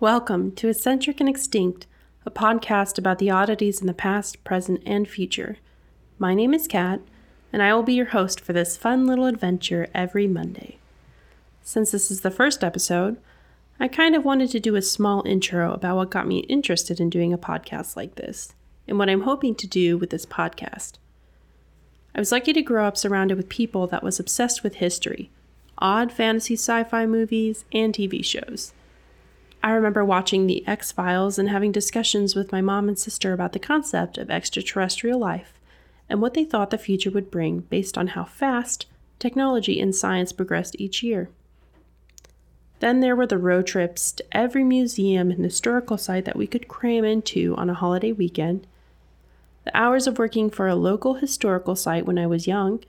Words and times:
Welcome 0.00 0.52
to 0.52 0.70
Eccentric 0.70 1.20
and 1.20 1.28
Extinct, 1.28 1.86
a 2.24 2.30
podcast 2.30 2.96
about 2.96 3.18
the 3.18 3.28
oddities 3.28 3.82
in 3.82 3.86
the 3.86 3.92
past, 3.92 4.42
present, 4.44 4.82
and 4.86 5.06
future. 5.06 5.58
My 6.18 6.32
name 6.32 6.54
is 6.54 6.66
Kat, 6.66 7.02
and 7.52 7.62
I 7.62 7.74
will 7.74 7.82
be 7.82 7.92
your 7.92 8.06
host 8.06 8.40
for 8.40 8.54
this 8.54 8.78
fun 8.78 9.06
little 9.06 9.26
adventure 9.26 9.88
every 9.92 10.26
Monday. 10.26 10.78
Since 11.62 11.90
this 11.90 12.10
is 12.10 12.22
the 12.22 12.30
first 12.30 12.64
episode, 12.64 13.18
I 13.78 13.88
kind 13.88 14.16
of 14.16 14.24
wanted 14.24 14.50
to 14.52 14.58
do 14.58 14.74
a 14.74 14.80
small 14.80 15.22
intro 15.26 15.70
about 15.74 15.96
what 15.96 16.08
got 16.08 16.26
me 16.26 16.38
interested 16.48 16.98
in 16.98 17.10
doing 17.10 17.34
a 17.34 17.38
podcast 17.38 17.94
like 17.94 18.14
this, 18.14 18.54
and 18.88 18.98
what 18.98 19.10
I'm 19.10 19.24
hoping 19.24 19.54
to 19.56 19.66
do 19.66 19.98
with 19.98 20.08
this 20.08 20.24
podcast. 20.24 20.92
I 22.14 22.20
was 22.20 22.32
lucky 22.32 22.54
to 22.54 22.62
grow 22.62 22.86
up 22.86 22.96
surrounded 22.96 23.36
with 23.36 23.50
people 23.50 23.86
that 23.88 24.02
was 24.02 24.18
obsessed 24.18 24.62
with 24.62 24.76
history, 24.76 25.30
odd 25.76 26.10
fantasy 26.10 26.54
sci-fi 26.54 27.04
movies, 27.04 27.66
and 27.70 27.92
TV 27.92 28.24
shows. 28.24 28.72
I 29.62 29.72
remember 29.72 30.04
watching 30.04 30.46
The 30.46 30.66
X 30.66 30.90
Files 30.90 31.38
and 31.38 31.48
having 31.48 31.70
discussions 31.70 32.34
with 32.34 32.52
my 32.52 32.60
mom 32.60 32.88
and 32.88 32.98
sister 32.98 33.32
about 33.32 33.52
the 33.52 33.58
concept 33.58 34.16
of 34.16 34.30
extraterrestrial 34.30 35.18
life 35.18 35.52
and 36.08 36.20
what 36.20 36.34
they 36.34 36.44
thought 36.44 36.70
the 36.70 36.78
future 36.78 37.10
would 37.10 37.30
bring 37.30 37.60
based 37.60 37.98
on 37.98 38.08
how 38.08 38.24
fast 38.24 38.86
technology 39.18 39.78
and 39.80 39.94
science 39.94 40.32
progressed 40.32 40.76
each 40.78 41.02
year. 41.02 41.28
Then 42.80 43.00
there 43.00 43.14
were 43.14 43.26
the 43.26 43.36
road 43.36 43.66
trips 43.66 44.10
to 44.12 44.24
every 44.32 44.64
museum 44.64 45.30
and 45.30 45.44
historical 45.44 45.98
site 45.98 46.24
that 46.24 46.36
we 46.36 46.46
could 46.46 46.66
cram 46.66 47.04
into 47.04 47.54
on 47.56 47.68
a 47.68 47.74
holiday 47.74 48.12
weekend, 48.12 48.66
the 49.64 49.76
hours 49.76 50.06
of 50.06 50.18
working 50.18 50.48
for 50.48 50.66
a 50.66 50.74
local 50.74 51.14
historical 51.14 51.76
site 51.76 52.06
when 52.06 52.18
I 52.18 52.26
was 52.26 52.46
young, 52.46 52.82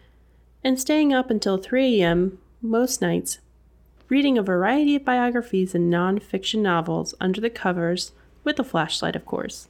and 0.64 0.80
staying 0.80 1.14
up 1.14 1.30
until 1.30 1.58
3 1.58 2.02
a.m. 2.02 2.40
most 2.62 3.02
nights 3.02 3.40
reading 4.12 4.38
a 4.38 4.44
variety 4.44 4.98
of 4.98 5.06
biographies 5.06 5.74
and 5.74 5.92
nonfiction 5.92 6.60
novels 6.60 7.16
under 7.22 7.40
the 7.40 7.50
covers, 7.50 8.12
with 8.44 8.60
a 8.60 8.64
flashlight, 8.64 9.16
of 9.16 9.26
course, 9.26 9.70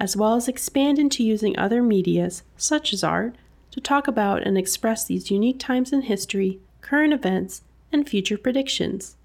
as 0.00 0.16
well 0.16 0.34
as 0.34 0.48
expand 0.48 0.98
into 0.98 1.24
using 1.24 1.56
other 1.56 1.82
medias, 1.82 2.42
such 2.56 2.92
as 2.92 3.04
art, 3.04 3.36
to 3.70 3.80
talk 3.80 4.08
about 4.08 4.42
and 4.42 4.58
express 4.58 5.04
these 5.04 5.30
unique 5.30 5.58
times 5.58 5.92
in 5.92 6.02
history, 6.02 6.58
current 6.80 7.12
events, 7.12 7.62
and 7.92 8.08
future 8.08 8.36
predictions. 8.36 9.16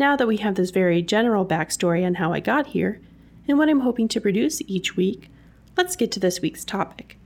Now 0.00 0.16
that 0.16 0.26
we 0.26 0.38
have 0.38 0.54
this 0.54 0.70
very 0.70 1.02
general 1.02 1.44
backstory 1.44 2.06
on 2.06 2.14
how 2.14 2.32
I 2.32 2.40
got 2.40 2.68
here 2.68 3.02
and 3.46 3.58
what 3.58 3.68
I'm 3.68 3.80
hoping 3.80 4.08
to 4.08 4.18
produce 4.18 4.62
each 4.62 4.96
week, 4.96 5.28
let's 5.76 5.94
get 5.94 6.10
to 6.12 6.18
this 6.18 6.40
week's 6.40 6.64
topic. 6.64 7.18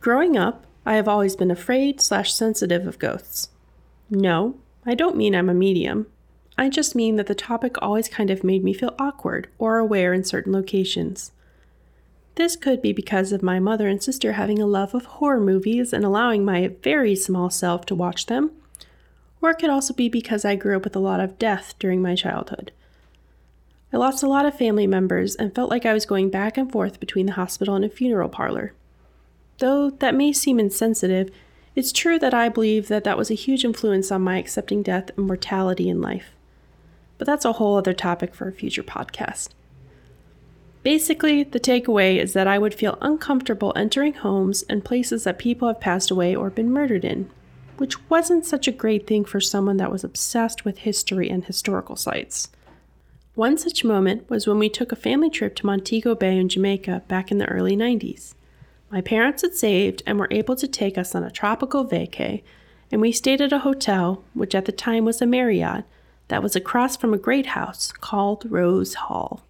Growing 0.00 0.38
up, 0.38 0.64
I 0.86 0.94
have 0.94 1.06
always 1.06 1.36
been 1.36 1.50
afraid 1.50 2.00
slash 2.00 2.32
sensitive 2.32 2.86
of 2.86 2.98
ghosts. 2.98 3.50
No, 4.08 4.54
I 4.86 4.94
don't 4.94 5.18
mean 5.18 5.34
I'm 5.34 5.50
a 5.50 5.54
medium. 5.54 6.06
I 6.60 6.68
just 6.68 6.96
mean 6.96 7.14
that 7.16 7.28
the 7.28 7.36
topic 7.36 7.76
always 7.80 8.08
kind 8.08 8.30
of 8.30 8.42
made 8.42 8.64
me 8.64 8.74
feel 8.74 8.96
awkward 8.98 9.46
or 9.58 9.78
aware 9.78 10.12
in 10.12 10.24
certain 10.24 10.52
locations. 10.52 11.30
This 12.34 12.56
could 12.56 12.82
be 12.82 12.92
because 12.92 13.30
of 13.30 13.44
my 13.44 13.60
mother 13.60 13.86
and 13.86 14.02
sister 14.02 14.32
having 14.32 14.58
a 14.58 14.66
love 14.66 14.92
of 14.92 15.04
horror 15.04 15.40
movies 15.40 15.92
and 15.92 16.04
allowing 16.04 16.44
my 16.44 16.72
very 16.82 17.14
small 17.14 17.48
self 17.48 17.86
to 17.86 17.94
watch 17.94 18.26
them, 18.26 18.50
or 19.40 19.50
it 19.50 19.58
could 19.58 19.70
also 19.70 19.94
be 19.94 20.08
because 20.08 20.44
I 20.44 20.56
grew 20.56 20.76
up 20.76 20.82
with 20.82 20.96
a 20.96 21.00
lot 21.00 21.20
of 21.20 21.38
death 21.38 21.74
during 21.78 22.02
my 22.02 22.16
childhood. 22.16 22.72
I 23.92 23.96
lost 23.96 24.24
a 24.24 24.28
lot 24.28 24.44
of 24.44 24.58
family 24.58 24.88
members 24.88 25.36
and 25.36 25.54
felt 25.54 25.70
like 25.70 25.86
I 25.86 25.94
was 25.94 26.06
going 26.06 26.28
back 26.28 26.58
and 26.58 26.70
forth 26.70 26.98
between 26.98 27.26
the 27.26 27.32
hospital 27.32 27.76
and 27.76 27.84
a 27.84 27.88
funeral 27.88 28.28
parlor. 28.28 28.72
Though 29.58 29.90
that 29.90 30.14
may 30.16 30.32
seem 30.32 30.58
insensitive, 30.58 31.30
it's 31.76 31.92
true 31.92 32.18
that 32.18 32.34
I 32.34 32.48
believe 32.48 32.88
that 32.88 33.04
that 33.04 33.16
was 33.16 33.30
a 33.30 33.34
huge 33.34 33.64
influence 33.64 34.10
on 34.10 34.22
my 34.22 34.38
accepting 34.38 34.82
death 34.82 35.10
and 35.16 35.28
mortality 35.28 35.88
in 35.88 36.00
life 36.00 36.34
but 37.18 37.26
that's 37.26 37.44
a 37.44 37.52
whole 37.54 37.76
other 37.76 37.92
topic 37.92 38.34
for 38.34 38.48
a 38.48 38.52
future 38.52 38.82
podcast. 38.82 39.50
Basically, 40.82 41.42
the 41.42 41.60
takeaway 41.60 42.16
is 42.16 42.32
that 42.32 42.46
I 42.46 42.58
would 42.58 42.72
feel 42.72 42.96
uncomfortable 43.00 43.72
entering 43.76 44.14
homes 44.14 44.62
and 44.70 44.84
places 44.84 45.24
that 45.24 45.38
people 45.38 45.68
have 45.68 45.80
passed 45.80 46.10
away 46.10 46.34
or 46.34 46.48
been 46.50 46.70
murdered 46.70 47.04
in, 47.04 47.28
which 47.76 48.08
wasn't 48.08 48.46
such 48.46 48.68
a 48.68 48.72
great 48.72 49.06
thing 49.06 49.24
for 49.24 49.40
someone 49.40 49.76
that 49.78 49.92
was 49.92 50.04
obsessed 50.04 50.64
with 50.64 50.78
history 50.78 51.28
and 51.28 51.44
historical 51.44 51.96
sites. 51.96 52.48
One 53.34 53.58
such 53.58 53.84
moment 53.84 54.28
was 54.30 54.46
when 54.46 54.58
we 54.58 54.68
took 54.68 54.90
a 54.90 54.96
family 54.96 55.30
trip 55.30 55.54
to 55.56 55.66
Montego 55.66 56.14
Bay 56.14 56.38
in 56.38 56.48
Jamaica 56.48 57.02
back 57.06 57.30
in 57.30 57.38
the 57.38 57.46
early 57.46 57.76
90s. 57.76 58.34
My 58.90 59.00
parents 59.00 59.42
had 59.42 59.54
saved 59.54 60.02
and 60.06 60.18
were 60.18 60.28
able 60.30 60.56
to 60.56 60.66
take 60.66 60.96
us 60.96 61.14
on 61.14 61.22
a 61.22 61.30
tropical 61.30 61.86
vacay, 61.86 62.42
and 62.90 63.00
we 63.00 63.12
stayed 63.12 63.40
at 63.40 63.52
a 63.52 63.60
hotel, 63.60 64.24
which 64.34 64.54
at 64.54 64.64
the 64.64 64.72
time 64.72 65.04
was 65.04 65.20
a 65.20 65.26
Marriott, 65.26 65.84
that 66.28 66.42
was 66.42 66.54
across 66.54 66.96
from 66.96 67.12
a 67.12 67.18
great 67.18 67.46
house 67.46 67.92
called 67.92 68.50
Rose 68.50 68.94
Hall. 68.94 69.42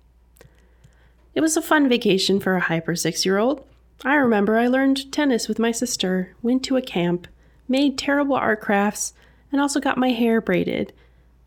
It 1.34 1.40
was 1.40 1.56
a 1.56 1.62
fun 1.62 1.88
vacation 1.88 2.40
for 2.40 2.56
a 2.56 2.60
hyper 2.60 2.96
six 2.96 3.24
year 3.24 3.38
old. 3.38 3.64
I 4.04 4.14
remember 4.14 4.56
I 4.56 4.68
learned 4.68 5.12
tennis 5.12 5.48
with 5.48 5.58
my 5.58 5.72
sister, 5.72 6.34
went 6.42 6.64
to 6.64 6.76
a 6.76 6.82
camp, 6.82 7.26
made 7.68 7.98
terrible 7.98 8.36
art 8.36 8.60
crafts, 8.60 9.12
and 9.50 9.60
also 9.60 9.80
got 9.80 9.98
my 9.98 10.10
hair 10.10 10.40
braided. 10.40 10.92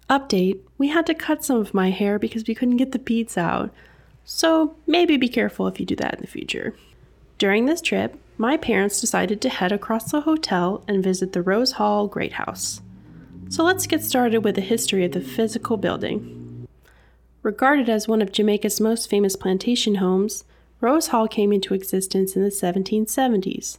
Update 0.09 0.59
we 0.77 0.89
had 0.89 1.05
to 1.05 1.13
cut 1.13 1.45
some 1.45 1.57
of 1.57 1.73
my 1.73 1.89
hair 1.89 2.19
because 2.19 2.45
we 2.45 2.55
couldn't 2.55 2.77
get 2.77 2.91
the 2.91 2.99
beads 2.99 3.37
out, 3.37 3.71
so 4.25 4.75
maybe 4.85 5.15
be 5.17 5.29
careful 5.29 5.67
if 5.67 5.79
you 5.79 5.85
do 5.85 5.95
that 5.95 6.15
in 6.15 6.21
the 6.21 6.27
future. 6.27 6.75
During 7.37 7.65
this 7.65 7.81
trip, 7.81 8.19
my 8.37 8.57
parents 8.57 8.99
decided 8.99 9.41
to 9.41 9.49
head 9.49 9.71
across 9.71 10.11
the 10.11 10.21
hotel 10.21 10.83
and 10.87 11.03
visit 11.03 11.33
the 11.33 11.41
Rose 11.41 11.73
Hall 11.73 12.07
Great 12.07 12.33
House. 12.33 12.81
So 13.51 13.63
let's 13.65 13.85
get 13.85 14.01
started 14.01 14.45
with 14.45 14.55
the 14.55 14.61
history 14.61 15.03
of 15.03 15.11
the 15.11 15.19
physical 15.19 15.75
building. 15.75 16.69
Regarded 17.43 17.89
as 17.89 18.07
one 18.07 18.21
of 18.21 18.31
Jamaica's 18.31 18.79
most 18.79 19.09
famous 19.09 19.35
plantation 19.35 19.95
homes, 19.95 20.45
Rose 20.79 21.07
Hall 21.07 21.27
came 21.27 21.51
into 21.51 21.73
existence 21.73 22.37
in 22.37 22.43
the 22.43 22.49
1770s. 22.49 23.77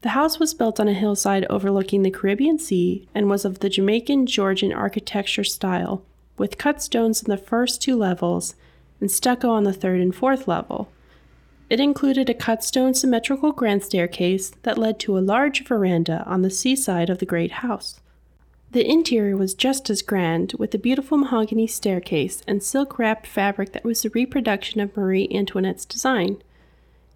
The 0.00 0.08
house 0.10 0.38
was 0.38 0.54
built 0.54 0.78
on 0.78 0.88
a 0.88 0.92
hillside 0.92 1.46
overlooking 1.50 2.02
the 2.02 2.10
Caribbean 2.10 2.58
Sea 2.58 3.08
and 3.14 3.28
was 3.28 3.44
of 3.44 3.58
the 3.58 3.68
Jamaican 3.68 4.26
Georgian 4.26 4.72
architecture 4.72 5.44
style, 5.44 6.02
with 6.36 6.58
cut 6.58 6.82
stones 6.82 7.22
in 7.22 7.30
the 7.30 7.36
first 7.36 7.82
two 7.82 7.96
levels 7.96 8.54
and 9.00 9.10
stucco 9.10 9.50
on 9.50 9.64
the 9.64 9.72
third 9.72 10.00
and 10.00 10.14
fourth 10.14 10.46
level. 10.46 10.88
It 11.68 11.80
included 11.80 12.30
a 12.30 12.34
cut 12.34 12.64
stone 12.64 12.94
symmetrical 12.94 13.52
grand 13.52 13.82
staircase 13.82 14.50
that 14.62 14.78
led 14.78 14.98
to 15.00 15.18
a 15.18 15.20
large 15.20 15.64
veranda 15.64 16.24
on 16.26 16.42
the 16.42 16.50
seaside 16.50 17.10
of 17.10 17.18
the 17.18 17.26
great 17.26 17.52
house. 17.52 18.00
The 18.70 18.88
interior 18.88 19.36
was 19.36 19.54
just 19.54 19.90
as 19.90 20.02
grand, 20.02 20.54
with 20.58 20.74
a 20.74 20.78
beautiful 20.78 21.18
mahogany 21.18 21.66
staircase 21.66 22.42
and 22.46 22.62
silk 22.62 22.98
wrapped 22.98 23.26
fabric 23.26 23.72
that 23.72 23.84
was 23.84 24.04
a 24.04 24.10
reproduction 24.10 24.80
of 24.80 24.96
Marie 24.96 25.28
Antoinette's 25.32 25.84
design. 25.84 26.42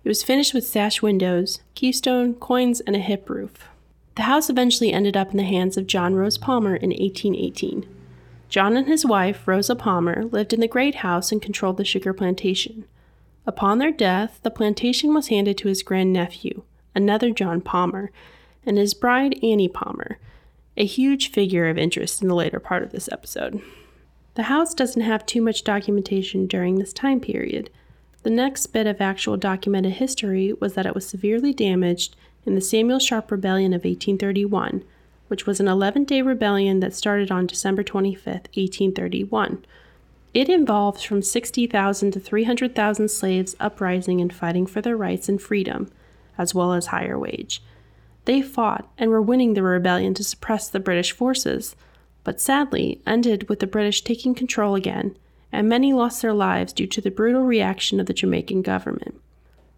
It 0.05 0.09
was 0.09 0.23
finished 0.23 0.53
with 0.53 0.67
sash 0.67 1.01
windows, 1.01 1.61
keystone, 1.75 2.35
quoins, 2.35 2.81
and 2.81 2.97
a 2.97 3.01
hip 3.01 3.31
roof. 3.31 3.69
The 4.17 4.23
house 4.23 4.51
eventually 4.51 4.93
ended 4.93 5.17
up 5.17 5.31
in 5.31 5.37
the 5.37 5.45
hands 5.45 5.77
of 5.77 5.87
John 5.87 6.15
Rose 6.15 6.37
Palmer 6.37 6.77
in 6.77 6.91
1818. 6.91 7.87
John 8.49 8.77
and 8.77 8.87
his 8.87 9.07
wife, 9.07 9.49
Rosa 9.49 9.75
Palmer, 9.75 10.25
lived 10.25 10.53
in 10.53 10.61
the 10.61 10.69
great 10.69 10.97
house 10.97 11.33
and 11.33 11.41
controlled 11.41 11.79
the 11.79 11.85
sugar 11.85 12.13
plantation. 12.13 12.85
Upon 13.47 13.79
their 13.79 13.91
death, 13.91 14.41
the 14.43 14.51
plantation 14.51 15.15
was 15.15 15.29
handed 15.29 15.57
to 15.59 15.69
his 15.69 15.83
grandnephew, 15.83 16.63
another 16.95 17.31
John 17.31 17.61
Palmer, 17.61 18.11
and 18.67 18.77
his 18.77 18.95
bride, 18.95 19.39
Annie 19.43 19.69
Palmer, 19.69 20.19
a 20.77 20.85
huge 20.85 21.31
figure 21.31 21.69
of 21.69 21.79
interest 21.79 22.21
in 22.21 22.29
the 22.29 22.35
later 22.35 22.61
part 22.61 22.83
of 22.83 22.93
this 22.93 23.09
episode. 23.11 23.63
The 24.35 24.45
house 24.45 24.75
doesn't 24.75 25.03
have 25.03 25.27
too 25.27 25.43
much 25.43 25.65
documentation 25.65 26.47
during 26.47 26.77
this 26.77 26.93
time 26.93 27.21
period. 27.21 27.71
The 28.23 28.31
next 28.31 28.67
bit 28.67 28.87
of 28.87 29.01
actual 29.01 29.37
documented 29.37 29.93
history 29.93 30.53
was 30.53 30.75
that 30.75 30.87
it 30.87 30.95
was 30.95 31.07
severely 31.07 31.53
damaged 31.53 32.17
in 32.45 32.55
the 32.55 32.61
Samuel 32.61 32.99
Sharpe 32.99 33.31
Rebellion 33.31 33.73
of 33.73 33.85
1831, 33.85 34.85
which 35.29 35.47
was 35.47 35.61
an 35.61 35.69
11 35.69 36.05
day 36.05 36.23
rebellion 36.23 36.81
that 36.81 36.95
started 36.95 37.31
on 37.31 37.47
December 37.47 37.83
25, 37.83 38.27
1831 38.27 39.65
it 40.35 40.49
involves 40.49 41.03
from 41.03 41.21
60,000 41.21 42.11
to 42.13 42.21
300,000 42.21 43.11
slaves 43.11 43.55
uprising 43.61 44.21
and 44.21 44.33
fighting 44.33 44.67
for 44.67 44.81
their 44.81 44.97
rights 44.97 45.29
and 45.29 45.41
freedom, 45.41 45.91
as 46.39 46.55
well 46.55 46.73
as 46.73 46.87
higher 46.87 47.19
wage. 47.19 47.63
They 48.25 48.41
fought 48.41 48.91
and 48.97 49.11
were 49.11 49.21
winning 49.21 49.55
the 49.55 49.63
rebellion 49.63 50.15
to 50.15 50.25
suppress 50.25 50.69
the 50.69 50.81
British 50.81 51.13
forces, 51.13 51.77
but 52.25 52.41
sadly 52.41 53.03
ended 53.07 53.49
with 53.49 53.59
the 53.59 53.67
British 53.67 54.03
taking 54.03 54.35
control 54.35 54.75
again, 54.75 55.17
and 55.53 55.69
many 55.69 55.93
lost 55.93 56.23
their 56.23 56.33
lives 56.33 56.73
due 56.73 56.87
to 56.87 57.01
the 57.01 57.11
brutal 57.11 57.43
reaction 57.43 58.01
of 58.01 58.07
the 58.07 58.15
Jamaican 58.15 58.63
government. 58.63 59.21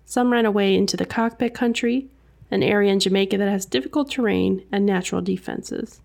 Some 0.04 0.32
ran 0.32 0.46
away 0.46 0.74
into 0.76 0.96
the 0.96 1.04
cockpit 1.04 1.52
country, 1.54 2.08
an 2.50 2.62
area 2.62 2.92
in 2.92 3.00
Jamaica 3.00 3.36
that 3.38 3.48
has 3.48 3.66
difficult 3.66 4.10
terrain 4.10 4.64
and 4.70 4.86
natural 4.86 5.20
defenses. 5.20 6.00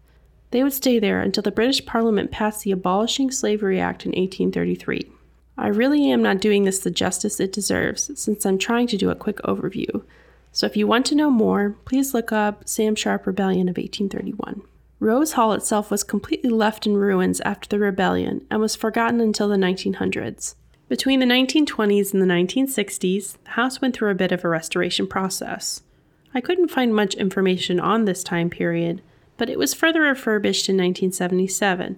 They 0.51 0.63
would 0.63 0.73
stay 0.73 0.97
there 0.97 1.21
until 1.21 1.43
the 1.43 1.51
British 1.51 1.85
Parliament 1.85 2.31
passed 2.31 2.63
the 2.63 2.71
Abolishing 2.71 3.29
Slavery 3.29 3.79
Act 3.79 4.05
in 4.05 4.11
1833. 4.11 5.11
I 5.57 5.67
really 5.67 6.09
am 6.09 6.23
not 6.23 6.41
doing 6.41 6.63
this 6.63 6.79
the 6.79 6.89
justice 6.89 7.39
it 7.39 7.51
deserves, 7.51 8.09
since 8.19 8.45
I'm 8.45 8.57
trying 8.57 8.87
to 8.87 8.97
do 8.97 9.11
a 9.11 9.15
quick 9.15 9.37
overview. 9.43 10.03
So 10.51 10.65
if 10.65 10.75
you 10.75 10.87
want 10.87 11.05
to 11.07 11.15
know 11.15 11.29
more, 11.29 11.75
please 11.85 12.13
look 12.13 12.31
up 12.31 12.67
Sam 12.67 12.95
Sharpe 12.95 13.27
Rebellion 13.27 13.69
of 13.69 13.77
1831. 13.77 14.61
Rose 14.99 15.33
Hall 15.33 15.53
itself 15.53 15.89
was 15.89 16.03
completely 16.03 16.49
left 16.49 16.85
in 16.85 16.97
ruins 16.97 17.39
after 17.41 17.69
the 17.69 17.79
rebellion 17.79 18.45
and 18.51 18.59
was 18.59 18.75
forgotten 18.75 19.21
until 19.21 19.47
the 19.47 19.55
1900s. 19.55 20.55
Between 20.89 21.19
the 21.19 21.25
1920s 21.25 22.13
and 22.13 22.21
the 22.21 22.25
1960s, 22.33 23.37
the 23.43 23.51
house 23.51 23.79
went 23.79 23.95
through 23.95 24.09
a 24.09 24.15
bit 24.15 24.33
of 24.33 24.43
a 24.43 24.49
restoration 24.49 25.07
process. 25.07 25.83
I 26.33 26.41
couldn't 26.41 26.71
find 26.71 26.93
much 26.93 27.15
information 27.15 27.79
on 27.79 28.05
this 28.05 28.23
time 28.23 28.49
period, 28.49 29.01
but 29.37 29.49
it 29.49 29.57
was 29.57 29.73
further 29.73 30.01
refurbished 30.01 30.67
in 30.67 30.75
1977 30.75 31.97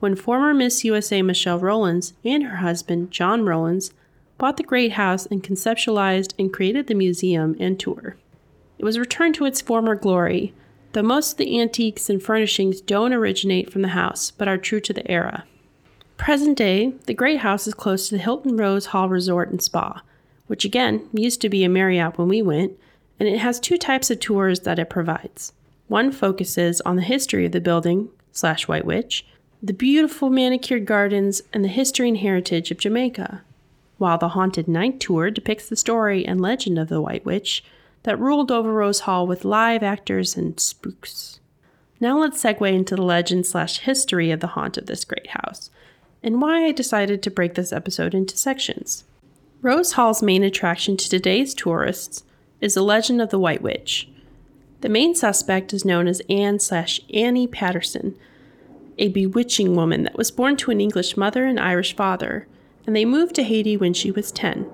when 0.00 0.16
former 0.16 0.52
Miss 0.52 0.84
USA 0.84 1.22
Michelle 1.22 1.58
Rollins 1.58 2.12
and 2.24 2.42
her 2.42 2.56
husband, 2.56 3.12
John 3.12 3.44
Rollins, 3.44 3.92
bought 4.36 4.56
the 4.56 4.64
great 4.64 4.92
house 4.92 5.24
and 5.26 5.42
conceptualized 5.42 6.34
and 6.38 6.52
created 6.52 6.88
the 6.88 6.94
museum 6.94 7.56
and 7.60 7.78
tour. 7.78 8.16
It 8.78 8.84
was 8.84 8.98
returned 8.98 9.36
to 9.36 9.44
its 9.46 9.60
former 9.60 9.94
glory, 9.94 10.52
though 10.92 11.02
most 11.02 11.32
of 11.32 11.38
the 11.38 11.60
antiques 11.60 12.08
and 12.08 12.22
furnishings 12.22 12.80
don't 12.80 13.12
originate 13.12 13.72
from 13.72 13.82
the 13.82 13.88
house 13.88 14.30
but 14.30 14.48
are 14.48 14.58
true 14.58 14.80
to 14.80 14.92
the 14.92 15.10
era. 15.10 15.44
Present 16.16 16.56
day, 16.56 16.92
the 17.06 17.14
Great 17.14 17.40
House 17.40 17.66
is 17.66 17.74
close 17.74 18.08
to 18.08 18.16
the 18.16 18.22
Hilton 18.22 18.56
Rose 18.56 18.86
Hall 18.86 19.08
Resort 19.08 19.50
and 19.50 19.60
Spa, 19.60 20.02
which 20.46 20.64
again 20.64 21.08
used 21.12 21.40
to 21.40 21.48
be 21.48 21.64
a 21.64 21.68
Marriott 21.68 22.16
when 22.16 22.28
we 22.28 22.42
went, 22.42 22.78
and 23.18 23.28
it 23.28 23.38
has 23.38 23.58
two 23.58 23.76
types 23.76 24.10
of 24.10 24.20
tours 24.20 24.60
that 24.60 24.78
it 24.78 24.90
provides. 24.90 25.52
One 25.88 26.12
focuses 26.12 26.80
on 26.82 26.96
the 26.96 27.02
history 27.02 27.46
of 27.46 27.52
the 27.52 27.60
building 27.60 28.08
slash 28.30 28.68
White 28.68 28.84
Witch, 28.84 29.26
the 29.62 29.72
beautiful 29.72 30.30
manicured 30.30 30.86
gardens, 30.86 31.42
and 31.52 31.64
the 31.64 31.68
history 31.68 32.08
and 32.08 32.18
heritage 32.18 32.70
of 32.70 32.78
Jamaica, 32.78 33.42
while 33.98 34.18
the 34.18 34.30
Haunted 34.30 34.68
Night 34.68 35.00
Tour 35.00 35.30
depicts 35.30 35.68
the 35.68 35.76
story 35.76 36.26
and 36.26 36.40
legend 36.40 36.78
of 36.78 36.88
the 36.88 37.00
White 37.00 37.24
Witch 37.24 37.64
that 38.02 38.18
ruled 38.18 38.50
over 38.50 38.72
Rose 38.72 39.00
Hall 39.00 39.26
with 39.26 39.44
live 39.44 39.82
actors 39.82 40.36
and 40.36 40.58
spooks. 40.58 41.40
Now 42.00 42.18
let's 42.18 42.42
segue 42.42 42.72
into 42.72 42.96
the 42.96 43.02
legend 43.02 43.46
slash 43.46 43.78
history 43.80 44.30
of 44.30 44.40
the 44.40 44.48
haunt 44.48 44.76
of 44.76 44.86
this 44.86 45.04
great 45.04 45.28
house, 45.28 45.70
and 46.22 46.40
why 46.40 46.64
I 46.64 46.72
decided 46.72 47.22
to 47.22 47.30
break 47.30 47.54
this 47.54 47.72
episode 47.72 48.14
into 48.14 48.36
sections. 48.36 49.04
Rose 49.60 49.92
Hall's 49.92 50.22
main 50.22 50.42
attraction 50.42 50.96
to 50.96 51.08
today's 51.08 51.54
tourists 51.54 52.24
is 52.60 52.74
the 52.74 52.82
legend 52.82 53.20
of 53.20 53.30
the 53.30 53.38
White 53.38 53.62
Witch, 53.62 54.08
the 54.82 54.88
main 54.88 55.14
suspect 55.14 55.72
is 55.72 55.84
known 55.84 56.08
as 56.08 56.22
Anne 56.28 56.58
slash 56.58 57.00
Annie 57.14 57.46
Patterson, 57.46 58.16
a 58.98 59.08
bewitching 59.08 59.76
woman 59.76 60.02
that 60.02 60.18
was 60.18 60.32
born 60.32 60.56
to 60.56 60.72
an 60.72 60.80
English 60.80 61.16
mother 61.16 61.46
and 61.46 61.58
Irish 61.58 61.94
father, 61.94 62.48
and 62.84 62.94
they 62.94 63.04
moved 63.04 63.36
to 63.36 63.44
Haiti 63.44 63.76
when 63.76 63.94
she 63.94 64.10
was 64.10 64.32
10. 64.32 64.68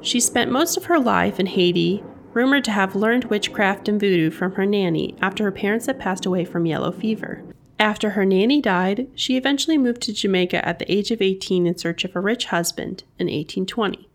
She 0.00 0.18
spent 0.18 0.50
most 0.50 0.78
of 0.78 0.86
her 0.86 0.98
life 0.98 1.38
in 1.38 1.44
Haiti, 1.44 2.02
rumored 2.32 2.64
to 2.64 2.70
have 2.70 2.94
learned 2.94 3.24
witchcraft 3.24 3.88
and 3.88 3.98
voodoo 3.98 4.30
from 4.30 4.52
her 4.52 4.66
nanny 4.66 5.16
after 5.20 5.44
her 5.44 5.52
parents 5.52 5.86
had 5.86 5.98
passed 5.98 6.26
away 6.26 6.44
from 6.44 6.66
yellow 6.66 6.92
fever. 6.92 7.42
After 7.78 8.10
her 8.10 8.24
nanny 8.24 8.60
died, 8.60 9.08
she 9.14 9.36
eventually 9.36 9.78
moved 9.78 10.02
to 10.02 10.12
Jamaica 10.12 10.66
at 10.66 10.78
the 10.78 10.92
age 10.92 11.10
of 11.10 11.22
18 11.22 11.66
in 11.66 11.78
search 11.78 12.04
of 12.04 12.16
a 12.16 12.20
rich 12.20 12.46
husband 12.46 13.04
in 13.18 13.26
1820. 13.26 14.08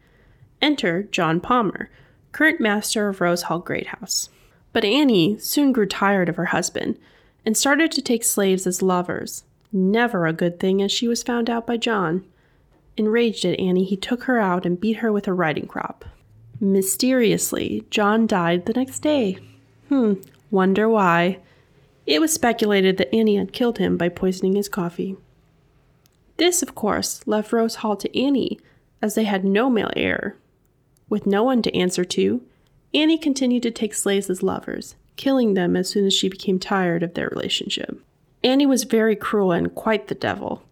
Enter 0.61 1.03
John 1.03 1.39
Palmer, 1.39 1.89
current 2.31 2.59
master 2.59 3.07
of 3.07 3.21
Rose 3.21 3.43
Hall 3.43 3.59
Great 3.59 3.87
House. 3.87 4.29
But 4.73 4.83
Annie 4.83 5.37
soon 5.37 5.71
grew 5.71 5.85
tired 5.85 6.29
of 6.29 6.35
her 6.35 6.45
husband 6.45 6.97
and 7.45 7.55
started 7.55 7.91
to 7.91 8.01
take 8.01 8.23
slaves 8.23 8.67
as 8.67 8.81
lovers. 8.81 9.43
Never 9.71 10.27
a 10.27 10.33
good 10.33 10.59
thing, 10.59 10.81
as 10.81 10.91
she 10.91 11.07
was 11.07 11.23
found 11.23 11.49
out 11.49 11.65
by 11.65 11.77
John. 11.77 12.25
Enraged 12.97 13.45
at 13.45 13.59
Annie, 13.59 13.85
he 13.85 13.97
took 13.97 14.23
her 14.23 14.39
out 14.39 14.65
and 14.65 14.79
beat 14.79 14.97
her 14.97 15.11
with 15.11 15.27
a 15.27 15.33
riding 15.33 15.67
crop. 15.67 16.05
Mysteriously, 16.63 17.83
John 17.89 18.25
died 18.25 18.65
the 18.65 18.73
next 18.73 19.01
day. 19.01 19.37
Hmm, 19.89 20.13
wonder 20.49 20.87
why. 20.87 21.39
It 22.05 22.21
was 22.21 22.31
speculated 22.31 22.95
that 22.95 23.13
Annie 23.13 23.35
had 23.35 23.51
killed 23.51 23.79
him 23.79 23.97
by 23.97 24.07
poisoning 24.07 24.55
his 24.55 24.69
coffee. 24.69 25.17
This, 26.37 26.63
of 26.63 26.73
course, 26.73 27.21
left 27.27 27.51
Rose 27.51 27.75
Hall 27.75 27.97
to 27.97 28.17
Annie, 28.17 28.61
as 29.01 29.15
they 29.15 29.25
had 29.25 29.43
no 29.43 29.69
male 29.69 29.91
heir. 29.97 30.37
With 31.09 31.25
no 31.25 31.43
one 31.43 31.61
to 31.63 31.75
answer 31.75 32.05
to, 32.05 32.41
Annie 32.93 33.17
continued 33.17 33.63
to 33.63 33.71
take 33.71 33.93
slaves 33.93 34.29
as 34.29 34.41
lovers, 34.41 34.95
killing 35.17 35.55
them 35.55 35.75
as 35.75 35.89
soon 35.89 36.05
as 36.05 36.13
she 36.13 36.29
became 36.29 36.59
tired 36.59 37.03
of 37.03 37.13
their 37.13 37.27
relationship. 37.27 38.01
Annie 38.41 38.65
was 38.65 38.85
very 38.85 39.17
cruel 39.17 39.51
and 39.51 39.75
quite 39.75 40.07
the 40.07 40.15
devil. 40.15 40.63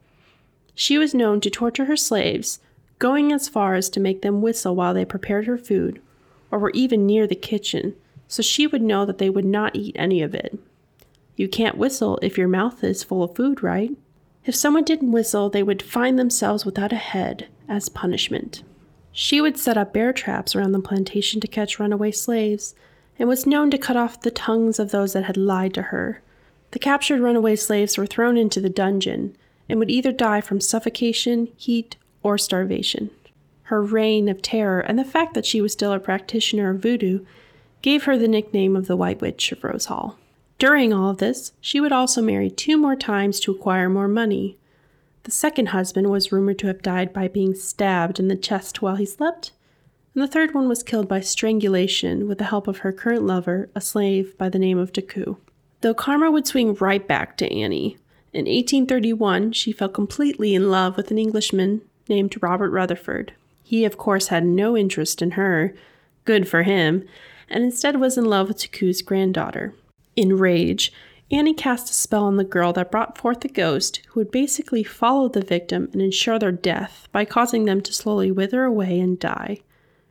She 0.74 0.98
was 0.98 1.14
known 1.14 1.42
to 1.42 1.50
torture 1.50 1.86
her 1.86 1.98
slaves, 1.98 2.60
going 3.02 3.34
as 3.34 3.50
far 3.50 3.74
as 3.74 3.90
to 3.90 4.00
make 4.00 4.22
them 4.22 4.44
whistle 4.44 4.76
while 4.76 4.94
they 4.94 5.04
prepared 5.04 5.48
her 5.48 5.58
food, 5.58 6.00
or 6.52 6.60
were 6.60 6.70
even 6.76 7.08
near 7.08 7.26
the 7.26 7.34
kitchen, 7.34 7.96
so 8.28 8.44
she 8.44 8.68
would 8.68 8.84
know 8.84 9.06
that 9.08 9.18
they 9.18 9.30
would 9.30 9.44
not 9.44 9.76
eat 9.76 9.96
any 9.98 10.22
of 10.22 10.36
it. 10.36 10.60
You 11.36 11.50
can't 11.50 11.80
whistle 11.80 12.20
if 12.22 12.38
your 12.38 12.48
mouth 12.48 12.84
is 12.84 13.04
full 13.04 13.24
of 13.24 13.36
food, 13.36 13.64
right? 13.64 13.90
If 14.46 14.54
someone 14.54 14.84
didn't 14.84 15.12
whistle, 15.12 15.50
they 15.50 15.64
would 15.64 15.82
find 15.82 16.20
themselves 16.20 16.64
without 16.64 16.94
a 16.94 16.98
head 16.98 17.48
as 17.68 17.90
punishment. 17.90 18.62
She 19.12 19.42
would 19.42 19.58
set 19.58 19.78
up 19.78 19.94
bear 19.94 20.14
traps 20.14 20.56
around 20.56 20.74
the 20.74 20.80
plantation 20.80 21.42
to 21.42 21.48
catch 21.48 21.80
runaway 21.80 22.12
slaves, 22.12 22.76
and 23.18 23.28
was 23.28 23.48
known 23.48 23.72
to 23.72 23.80
cut 23.80 23.98
off 23.98 24.22
the 24.22 24.30
tongues 24.30 24.78
of 24.78 24.92
those 24.92 25.14
that 25.14 25.24
had 25.24 25.38
lied 25.38 25.74
to 25.74 25.82
her. 25.84 26.22
The 26.70 26.80
captured 26.80 27.20
runaway 27.20 27.56
slaves 27.56 27.98
were 27.98 28.06
thrown 28.06 28.38
into 28.38 28.62
the 28.62 28.70
dungeon 28.70 29.36
and 29.68 29.80
would 29.80 29.90
either 29.90 30.12
die 30.12 30.42
from 30.42 30.62
suffocation, 30.62 31.50
heat, 31.58 31.96
or 32.24 32.38
starvation. 32.38 33.10
Her 33.64 33.82
reign 33.82 34.28
of 34.30 34.42
terror 34.42 34.80
and 34.80 35.00
the 35.00 35.06
fact 35.06 35.34
that 35.34 35.46
she 35.46 35.62
was 35.62 35.74
still 35.74 35.94
a 35.94 36.00
practitioner 36.00 36.72
of 36.72 36.82
voodoo 36.82 37.26
gave 37.82 38.04
her 38.04 38.18
the 38.18 38.28
nickname 38.28 38.76
of 38.76 38.88
the 38.88 38.96
White 38.96 39.22
Witch 39.22 39.52
of 39.52 39.64
Rose 39.64 39.86
Hall. 39.86 40.18
During 40.60 40.94
all 40.94 41.10
of 41.10 41.18
this, 41.18 41.54
she 41.60 41.80
would 41.80 41.92
also 41.92 42.22
marry 42.22 42.50
two 42.50 42.78
more 42.78 42.96
times 42.96 43.40
to 43.40 43.52
acquire 43.52 43.90
more 43.90 44.08
money, 44.08 44.58
the 45.24 45.32
second 45.32 45.68
husband 45.68 46.10
was 46.10 46.32
rumored 46.32 46.58
to 46.60 46.68
have 46.68 46.82
died 46.82 47.14
by 47.14 47.28
being 47.28 47.54
stabbed 47.54 48.20
in 48.20 48.28
the 48.28 48.36
chest 48.36 48.82
while 48.82 48.96
he 48.96 49.06
slept, 49.06 49.52
and 50.16 50.24
the 50.24 50.28
third 50.28 50.54
one 50.54 50.68
was 50.68 50.82
killed 50.82 51.08
by 51.08 51.20
strangulation 51.20 52.28
with 52.28 52.40
the 52.40 52.46
help 52.46 52.68
of 52.68 52.80
her 52.80 52.92
current 52.92 53.24
lover, 53.24 53.70
a 53.76 53.82
slave 53.82 54.36
by 54.38 54.50
the 54.50 54.60
name 54.60 54.80
of 54.80 54.92
Takoo. 54.92 55.38
Though 55.82 55.94
karma 55.94 56.32
would 56.32 56.48
swing 56.48 56.74
right 56.76 57.08
back 57.08 57.38
to 57.38 57.52
Annie, 57.52 57.98
In 58.34 58.46
1831, 58.46 59.52
she 59.52 59.72
fell 59.72 59.90
completely 59.90 60.56
in 60.56 60.72
love 60.72 60.98
with 60.98 61.12
an 61.12 61.20
Englishman 61.20 61.82
named 62.12 62.36
Robert 62.44 62.70
Rutherford. 62.70 63.34
He, 63.64 63.86
of 63.86 63.98
course, 63.98 64.28
had 64.28 64.46
no 64.46 64.78
interest 64.78 65.22
in 65.24 65.32
her, 65.32 65.74
good 66.26 66.48
for 66.48 66.62
him, 66.62 67.08
and 67.50 67.64
instead 67.64 68.00
was 68.00 68.18
in 68.18 68.26
love 68.26 68.50
with 68.50 68.58
Takoo's 68.58 69.02
granddaughter. 69.02 69.74
In 70.16 70.38
rage, 70.38 70.94
Annie 71.32 71.54
cast 71.54 71.90
a 71.90 71.94
spell 71.94 72.26
on 72.26 72.36
the 72.36 72.44
girl 72.44 72.74
that 72.74 72.92
brought 72.92 73.18
forth 73.18 73.46
a 73.46 73.48
ghost 73.48 74.02
who 74.10 74.20
would 74.20 74.32
basically 74.32 74.84
follow 74.84 75.30
the 75.30 75.42
victim 75.42 75.90
and 75.94 76.02
ensure 76.02 76.38
their 76.38 76.52
death 76.52 77.08
by 77.14 77.24
causing 77.24 77.64
them 77.64 77.80
to 77.82 77.94
slowly 77.94 78.30
wither 78.30 78.66
away 78.66 79.00
and 79.00 79.18
die, 79.18 79.60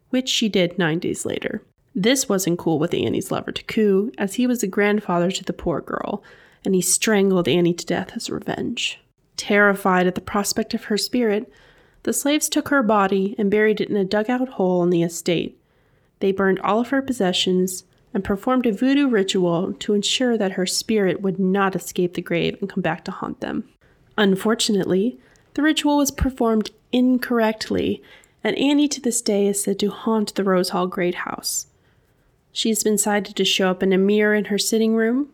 which 0.08 0.28
she 0.28 0.48
did 0.48 0.78
nine 0.78 0.98
days 0.98 1.26
later. 1.26 1.62
This 1.94 2.28
wasn't 2.28 2.58
cool 2.58 2.78
with 2.78 2.94
Annie's 2.94 3.30
lover 3.30 3.52
Takoo, 3.52 4.14
as 4.16 4.34
he 4.34 4.46
was 4.46 4.62
the 4.62 4.66
grandfather 4.66 5.30
to 5.30 5.44
the 5.44 5.52
poor 5.52 5.82
girl, 5.82 6.22
and 6.64 6.74
he 6.74 6.80
strangled 6.80 7.48
Annie 7.48 7.74
to 7.74 7.84
death 7.84 8.12
as 8.14 8.30
revenge. 8.30 8.98
Terrified 9.36 10.06
at 10.06 10.14
the 10.14 10.20
prospect 10.20 10.72
of 10.72 10.84
her 10.84 10.96
spirit, 10.96 11.52
the 12.02 12.12
slaves 12.12 12.48
took 12.48 12.68
her 12.68 12.82
body 12.82 13.34
and 13.38 13.50
buried 13.50 13.80
it 13.80 13.90
in 13.90 13.96
a 13.96 14.04
dugout 14.04 14.48
hole 14.50 14.80
on 14.80 14.90
the 14.90 15.02
estate. 15.02 15.58
They 16.20 16.32
burned 16.32 16.60
all 16.60 16.80
of 16.80 16.88
her 16.88 17.02
possessions 17.02 17.84
and 18.12 18.24
performed 18.24 18.66
a 18.66 18.72
voodoo 18.72 19.08
ritual 19.08 19.72
to 19.74 19.94
ensure 19.94 20.36
that 20.36 20.52
her 20.52 20.66
spirit 20.66 21.20
would 21.20 21.38
not 21.38 21.76
escape 21.76 22.14
the 22.14 22.22
grave 22.22 22.56
and 22.60 22.68
come 22.68 22.82
back 22.82 23.04
to 23.04 23.10
haunt 23.10 23.40
them. 23.40 23.68
Unfortunately, 24.18 25.18
the 25.54 25.62
ritual 25.62 25.96
was 25.98 26.10
performed 26.10 26.70
incorrectly, 26.92 28.02
and 28.42 28.56
Annie 28.58 28.88
to 28.88 29.00
this 29.00 29.20
day 29.22 29.46
is 29.46 29.62
said 29.62 29.78
to 29.78 29.90
haunt 29.90 30.34
the 30.34 30.44
Rose 30.44 30.70
Hall 30.70 30.86
Great 30.86 31.16
House. 31.16 31.66
She's 32.52 32.82
been 32.82 32.98
sighted 32.98 33.36
to 33.36 33.44
show 33.44 33.70
up 33.70 33.82
in 33.82 33.92
a 33.92 33.98
mirror 33.98 34.34
in 34.34 34.46
her 34.46 34.58
sitting 34.58 34.96
room. 34.96 35.28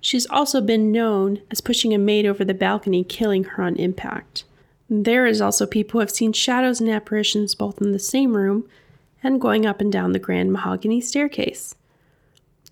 She's 0.00 0.26
also 0.26 0.60
been 0.60 0.92
known 0.92 1.40
as 1.50 1.60
pushing 1.60 1.92
a 1.92 1.98
maid 1.98 2.26
over 2.26 2.44
the 2.44 2.54
balcony, 2.54 3.02
killing 3.02 3.44
her 3.44 3.62
on 3.62 3.76
impact. 3.76 4.44
There 4.88 5.26
is 5.26 5.40
also 5.40 5.66
people 5.66 5.92
who 5.92 6.00
have 6.00 6.10
seen 6.10 6.32
shadows 6.32 6.80
and 6.80 6.90
apparitions 6.90 7.54
both 7.54 7.80
in 7.80 7.92
the 7.92 7.98
same 7.98 8.36
room 8.36 8.68
and 9.22 9.40
going 9.40 9.64
up 9.64 9.80
and 9.80 9.90
down 9.90 10.12
the 10.12 10.18
grand 10.18 10.52
mahogany 10.52 11.00
staircase. 11.00 11.74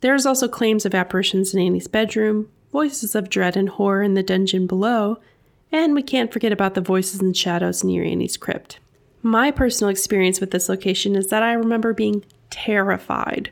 There 0.01 0.15
is 0.15 0.27
also 0.27 0.49
claims 0.49 0.85
of 0.85 0.95
apparitions 0.95 1.55
in 1.55 1.61
Annie's 1.61 1.89
bedroom, 1.89 2.51
voices 2.71 3.15
of 3.15 3.31
dread 3.31 3.57
and 3.57 3.69
horror 3.69 4.03
in 4.03 4.15
the 4.15 4.23
dungeon 4.23 4.67
below, 4.67 5.19
and 5.71 5.95
we 5.95 6.03
can't 6.03 6.33
forget 6.33 6.53
about 6.53 6.75
the 6.75 6.81
voices 6.81 7.21
and 7.21 7.37
shadows 7.37 7.83
near 7.85 8.05
Annie's 8.05 8.37
crypt. 8.37 8.79
My 9.23 9.51
personal 9.51 9.91
experience 9.91 10.41
with 10.41 10.51
this 10.51 10.69
location 10.69 11.17
is 11.17 11.29
that 11.29 11.43
I 11.43 11.53
remember 11.53 11.95
being 11.95 12.25
terrified 12.51 13.51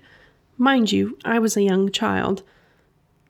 Mind 0.61 0.93
you, 0.93 1.17
I 1.25 1.39
was 1.39 1.57
a 1.57 1.63
young 1.63 1.91
child. 1.91 2.43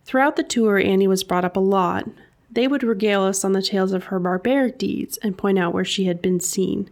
Throughout 0.04 0.34
the 0.34 0.42
tour, 0.42 0.78
Annie 0.78 1.06
was 1.06 1.22
brought 1.22 1.44
up 1.44 1.56
a 1.56 1.60
lot. 1.60 2.08
They 2.52 2.66
would 2.66 2.82
regale 2.82 3.22
us 3.22 3.44
on 3.44 3.52
the 3.52 3.62
tales 3.62 3.92
of 3.92 4.04
her 4.04 4.18
barbaric 4.18 4.78
deeds 4.78 5.16
and 5.18 5.38
point 5.38 5.58
out 5.58 5.72
where 5.72 5.84
she 5.84 6.04
had 6.04 6.20
been 6.20 6.40
seen. 6.40 6.90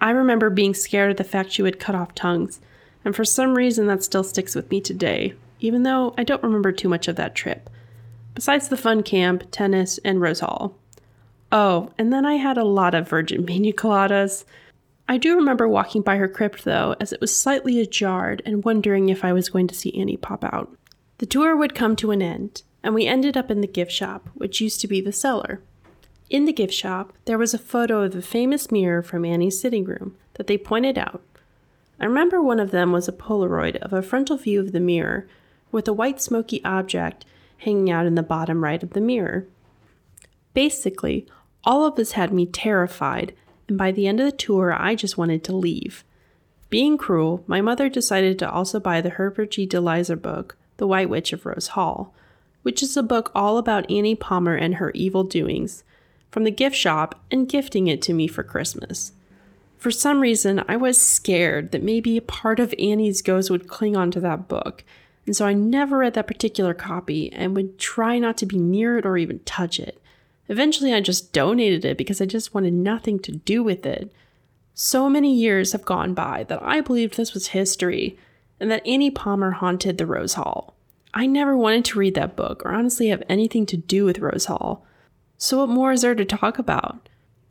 I 0.00 0.10
remember 0.10 0.50
being 0.50 0.74
scared 0.74 1.10
at 1.10 1.16
the 1.16 1.24
fact 1.24 1.52
she 1.52 1.62
would 1.62 1.78
cut 1.78 1.94
off 1.94 2.14
tongues, 2.14 2.60
and 3.04 3.14
for 3.14 3.24
some 3.24 3.54
reason 3.54 3.86
that 3.86 4.02
still 4.02 4.24
sticks 4.24 4.54
with 4.54 4.70
me 4.70 4.80
today, 4.80 5.34
even 5.60 5.82
though 5.82 6.14
I 6.16 6.24
don't 6.24 6.42
remember 6.42 6.72
too 6.72 6.88
much 6.88 7.06
of 7.06 7.16
that 7.16 7.34
trip, 7.34 7.68
besides 8.34 8.68
the 8.68 8.76
fun 8.76 9.02
camp, 9.02 9.44
tennis, 9.50 9.98
and 9.98 10.20
Rose 10.20 10.40
Hall. 10.40 10.74
Oh, 11.52 11.90
and 11.98 12.12
then 12.12 12.24
I 12.24 12.34
had 12.34 12.56
a 12.56 12.64
lot 12.64 12.94
of 12.94 13.08
virgin 13.08 13.44
pina 13.46 13.72
coladas. 13.72 14.44
I 15.08 15.18
do 15.18 15.36
remember 15.36 15.68
walking 15.68 16.00
by 16.02 16.16
her 16.16 16.28
crypt, 16.28 16.64
though, 16.64 16.96
as 16.98 17.12
it 17.12 17.20
was 17.20 17.36
slightly 17.36 17.78
ajar 17.78 18.38
and 18.46 18.64
wondering 18.64 19.08
if 19.08 19.24
I 19.24 19.32
was 19.32 19.50
going 19.50 19.66
to 19.68 19.74
see 19.74 19.94
Annie 19.94 20.16
pop 20.16 20.42
out. 20.44 20.74
The 21.18 21.26
tour 21.26 21.54
would 21.54 21.74
come 21.74 21.94
to 21.96 22.10
an 22.10 22.22
end, 22.22 22.62
and 22.82 22.94
we 22.94 23.06
ended 23.06 23.36
up 23.36 23.50
in 23.50 23.60
the 23.60 23.66
gift 23.66 23.92
shop, 23.92 24.28
which 24.34 24.60
used 24.60 24.80
to 24.80 24.88
be 24.88 25.00
the 25.00 25.12
cellar. 25.12 25.60
In 26.30 26.44
the 26.46 26.52
gift 26.52 26.72
shop, 26.72 27.12
there 27.26 27.38
was 27.38 27.52
a 27.52 27.58
photo 27.58 28.02
of 28.02 28.12
the 28.12 28.22
famous 28.22 28.70
mirror 28.70 29.02
from 29.02 29.24
Annie's 29.24 29.60
sitting 29.60 29.84
room 29.84 30.16
that 30.34 30.46
they 30.46 30.58
pointed 30.58 30.96
out. 30.98 31.22
I 32.00 32.06
remember 32.06 32.40
one 32.40 32.58
of 32.58 32.70
them 32.70 32.90
was 32.90 33.06
a 33.06 33.12
Polaroid 33.12 33.76
of 33.76 33.92
a 33.92 34.02
frontal 34.02 34.36
view 34.36 34.60
of 34.60 34.72
the 34.72 34.80
mirror 34.80 35.28
with 35.70 35.86
a 35.86 35.92
white 35.92 36.20
smoky 36.20 36.64
object 36.64 37.24
hanging 37.58 37.90
out 37.90 38.06
in 38.06 38.14
the 38.14 38.22
bottom 38.22 38.64
right 38.64 38.82
of 38.82 38.90
the 38.90 39.00
mirror. 39.00 39.46
Basically, 40.54 41.26
all 41.64 41.84
of 41.84 41.96
this 41.96 42.12
had 42.12 42.32
me 42.32 42.46
terrified 42.46 43.34
and 43.68 43.78
by 43.78 43.90
the 43.90 44.06
end 44.06 44.20
of 44.20 44.26
the 44.26 44.36
tour, 44.36 44.72
I 44.72 44.94
just 44.94 45.16
wanted 45.16 45.42
to 45.44 45.56
leave. 45.56 46.04
Being 46.68 46.98
cruel, 46.98 47.42
my 47.46 47.60
mother 47.60 47.88
decided 47.88 48.38
to 48.38 48.50
also 48.50 48.80
buy 48.80 49.00
the 49.00 49.10
Herbert 49.10 49.52
G. 49.52 49.64
de 49.64 49.80
Lisser 49.80 50.16
book, 50.16 50.56
The 50.76 50.86
White 50.86 51.08
Witch 51.08 51.32
of 51.32 51.46
Rose 51.46 51.68
Hall, 51.68 52.14
which 52.62 52.82
is 52.82 52.96
a 52.96 53.02
book 53.02 53.30
all 53.34 53.58
about 53.58 53.90
Annie 53.90 54.14
Palmer 54.14 54.54
and 54.54 54.76
her 54.76 54.90
evil 54.92 55.24
doings, 55.24 55.84
from 56.30 56.44
the 56.44 56.50
gift 56.50 56.76
shop 56.76 57.20
and 57.30 57.48
gifting 57.48 57.86
it 57.86 58.00
to 58.02 58.14
me 58.14 58.26
for 58.26 58.42
Christmas. 58.42 59.12
For 59.76 59.90
some 59.90 60.20
reason, 60.20 60.62
I 60.68 60.76
was 60.76 60.96
scared 60.96 61.72
that 61.72 61.82
maybe 61.82 62.16
a 62.16 62.22
part 62.22 62.60
of 62.60 62.74
Annie's 62.78 63.20
ghost 63.20 63.50
would 63.50 63.68
cling 63.68 63.96
onto 63.96 64.20
that 64.20 64.46
book, 64.48 64.84
and 65.26 65.34
so 65.34 65.46
I 65.46 65.54
never 65.54 65.98
read 65.98 66.14
that 66.14 66.26
particular 66.26 66.74
copy 66.74 67.32
and 67.32 67.54
would 67.54 67.78
try 67.78 68.18
not 68.18 68.36
to 68.38 68.46
be 68.46 68.58
near 68.58 68.98
it 68.98 69.06
or 69.06 69.16
even 69.16 69.40
touch 69.40 69.78
it. 69.78 70.00
Eventually, 70.48 70.92
I 70.92 71.00
just 71.00 71.32
donated 71.32 71.84
it 71.84 71.96
because 71.96 72.20
I 72.20 72.26
just 72.26 72.54
wanted 72.54 72.74
nothing 72.74 73.18
to 73.20 73.32
do 73.32 73.62
with 73.62 73.86
it. 73.86 74.12
So 74.74 75.08
many 75.08 75.34
years 75.34 75.72
have 75.72 75.84
gone 75.84 76.14
by 76.14 76.44
that 76.44 76.62
I 76.62 76.80
believed 76.80 77.16
this 77.16 77.34
was 77.34 77.48
history 77.48 78.18
and 78.58 78.70
that 78.70 78.86
Annie 78.86 79.10
Palmer 79.10 79.52
haunted 79.52 79.98
the 79.98 80.06
Rose 80.06 80.34
Hall. 80.34 80.74
I 81.14 81.26
never 81.26 81.56
wanted 81.56 81.84
to 81.86 81.98
read 81.98 82.14
that 82.14 82.36
book 82.36 82.62
or 82.64 82.72
honestly 82.72 83.08
have 83.08 83.22
anything 83.28 83.66
to 83.66 83.76
do 83.76 84.04
with 84.04 84.18
Rose 84.18 84.46
Hall. 84.46 84.86
So, 85.36 85.58
what 85.58 85.68
more 85.68 85.92
is 85.92 86.02
there 86.02 86.14
to 86.14 86.24
talk 86.24 86.58
about? 86.58 87.08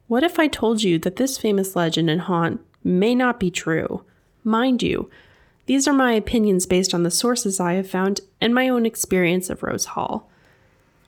What 0.07 0.23
if 0.23 0.39
I 0.39 0.47
told 0.47 0.83
you 0.83 0.97
that 0.99 1.17
this 1.17 1.37
famous 1.37 1.75
legend 1.75 2.09
and 2.09 2.21
haunt 2.21 2.61
may 2.83 3.13
not 3.13 3.39
be 3.39 3.51
true? 3.51 4.03
Mind 4.43 4.81
you, 4.81 5.09
these 5.67 5.87
are 5.87 5.93
my 5.93 6.13
opinions 6.13 6.65
based 6.65 6.93
on 6.93 7.03
the 7.03 7.11
sources 7.11 7.59
I 7.59 7.73
have 7.73 7.89
found 7.89 8.21
and 8.39 8.53
my 8.53 8.67
own 8.67 8.85
experience 8.85 9.49
of 9.49 9.63
Rose 9.63 9.85
Hall. 9.85 10.29